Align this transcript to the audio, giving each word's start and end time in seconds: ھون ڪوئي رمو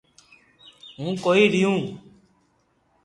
ھون 0.97 1.11
ڪوئي 1.23 1.43
رمو 1.53 1.75